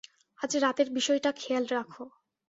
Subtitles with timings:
[0.39, 2.03] আজ রাতের বিষয়টা খেয়াল রাখো।